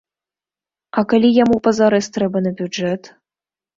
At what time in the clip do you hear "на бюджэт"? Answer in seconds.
2.47-3.03